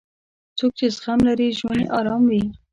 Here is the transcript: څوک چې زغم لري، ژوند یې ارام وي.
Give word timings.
څوک 0.57 0.71
چې 0.79 0.85
زغم 0.95 1.19
لري، 1.27 1.47
ژوند 1.59 1.79
یې 1.83 1.87
ارام 1.99 2.23
وي. 2.29 2.43